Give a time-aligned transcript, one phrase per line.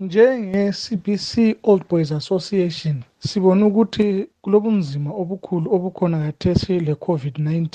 [0.00, 4.06] njenge-cbc old boys association sibone ukuthi
[4.42, 7.66] kulobunzima obukhulu obukhona khathesi le-covid-19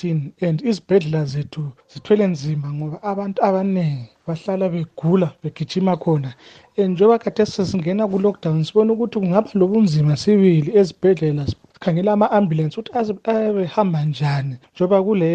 [0.47, 6.31] and izibhedlela zethu zithwele nzima ngoba abantu abaningi bahlala begula begijima khona.
[6.77, 11.43] And njengoba khathesi sesingena ku-lockdown sibona ukuthi kungaba lobunzima sibili ezibhedlela
[11.75, 15.31] sikhangela ama-ambulensi ukuthi ayebehamba njani njengoba kule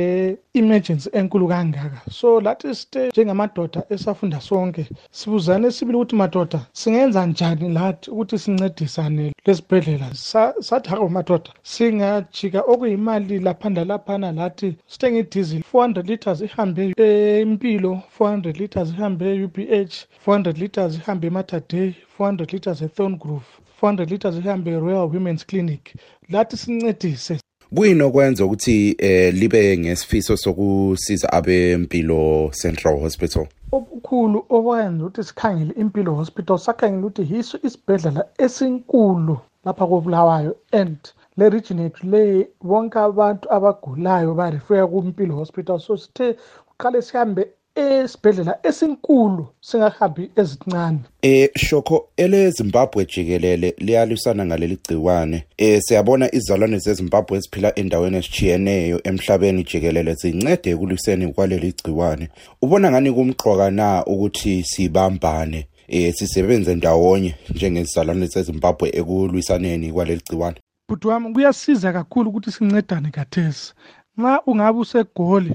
[0.54, 2.00] emergency enkulu kangaka.
[2.10, 9.32] So lathi site njengamadoda esafunda sonke sibuzane sibili ukuthi madoda singenza njani lathi ukuthi sincedisane
[9.46, 10.14] lesibhedlela
[10.60, 16.94] sathi hawu madoda singajika okuyimali laphanda laphana lathi sithenge idizili 400 liters ihambe
[17.40, 19.96] empilo 400 liters ihambe e-uph
[20.26, 23.46] 400 liters ihambe emathadey 400 liters ethorn grove
[23.80, 25.94] 400 liters ihambe e-royal women's clinic.
[26.28, 27.40] Lathi sincedise.
[27.74, 33.46] Kuyini okwenza ukuthi eh libe ngesifiso sokusiza abempilo Central Hospital.
[33.72, 40.98] Okukhulu okwenza ukuthi sikhangele impilo hospital sakhangela ukuthi yiso isibhedlela esinkulu lapha kobulawayo and
[41.36, 45.78] le region yethu le bonke abantu abagulayo barifeya kumpilo hospital.
[45.80, 46.36] So sithe
[46.68, 50.98] kuqale sihambe esibhedlela esinkulu singahambi ezincane.
[51.22, 55.44] Eh shoko ele Zimbabwe jikelele liyalisana ngaleli gciwane.
[55.58, 62.28] Eh siyabona izalwane zeZimbabwe eziphila endaweni esichiyeneyo emhlabeni jikelele zincede ekuliseni kwaleli gciwane.
[62.62, 65.66] Ubona ngani kumqoka na ukuthi sibambane?
[65.88, 70.56] Eh sisebenze ndawonye njengezalwane zeZimbabwe ekulwisaneni kwaleli gciwane.
[70.88, 73.74] Bhuti wami kuyasiza kakhulu ukuthi sincedane kathesi.
[74.18, 75.54] Nxa ungabe usegoli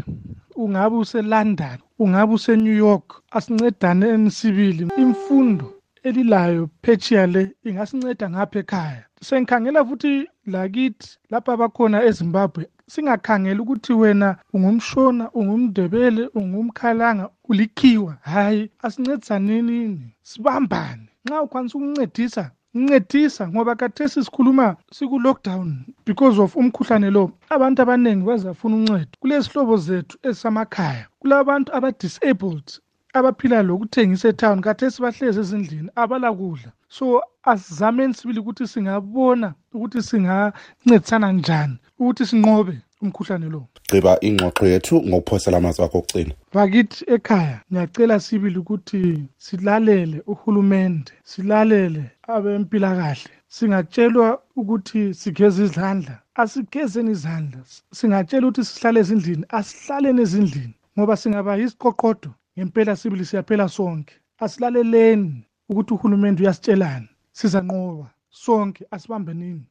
[0.56, 9.04] ungabe useLondon ungabe useNew York asincedane sibili imfundo elilayo phetshiya le ingasinceda ngapha ekhaya.
[9.22, 12.64] Sengikhangela futhi lakithi lapha abakhona ezimbabwe.
[12.88, 18.18] Singakhangeli ukuthi wena ungumshona ungumndebele ungumkhalanga ulikhiwa.
[18.22, 21.08] Hhayi asincedisaneni sibambane.
[21.26, 27.32] Nxa ukwanisa ukuncedisa ncedisa ngoba kathesi sikhuluma siku-lockdown because of umkhuhlane lo.
[27.50, 29.14] Abantu abaningi bazafuna uncedo.
[29.20, 32.68] Kulezihlobo zethu ezisamakhaya kulabantu aba-disabled
[33.14, 34.62] abaphila lokuthengisa etown.
[34.62, 42.78] Kathesi bahlezi ezindlini abalakudla so asizameni sibili ukuthi singabona ukuthi singancedisana njani ukuthi sinqobe.
[43.06, 43.62] Umkhuhlane lo?
[43.90, 49.02] Gqiba ingxoxo yethu ngokuphosela amazwi akho okugcina bakithi ekhaya ngiyacela sibili ukuthi
[49.46, 53.32] silalele uhulumende silalele abempilakahle.
[53.56, 54.28] Singatshelwa
[54.60, 57.60] ukuthi sigeze izandla asigezeni izandla
[57.98, 64.16] singatshela ukuthi sihlale ezindlini asihlaleni ezindlini ngoba singaba yisiqoqodo ngempela sibili siyaphela sonke.
[64.44, 68.08] Asilaleleni ukuthi uhulumende uyasitshelani sizanqoba.
[68.30, 69.66] Sonke asibambenini.